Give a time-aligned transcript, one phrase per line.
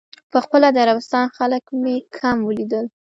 [0.31, 2.85] په خپله د عربستان خلک مې کم ولیدل.